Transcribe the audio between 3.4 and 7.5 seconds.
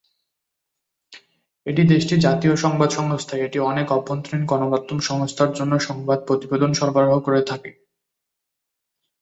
যেটি অনেক অভ্যন্তরীণ গণমাধ্যম সংস্থার জন্য সংবাদ প্রতিবেদন সরবরাহ করে